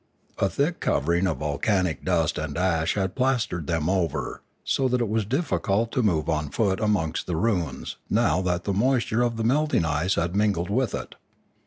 [0.39, 5.07] A thick covering of volcanic dust and ash had plastered them over, so that it
[5.07, 9.43] was difficult to move on foot amongst the ruins now that the moisture of the
[9.43, 11.13] melting ice had mingled with it.